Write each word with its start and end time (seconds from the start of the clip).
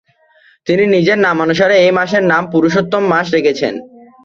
তিনি 0.67 0.83
নিজের 0.95 1.17
নামানুসারে 1.25 1.75
এই 1.79 1.93
মাসের 1.97 2.23
নাম 2.31 2.43
‘পুরুষোত্তম’ 2.53 3.03
মাস 3.11 3.27
রেখেছেন। 3.35 3.73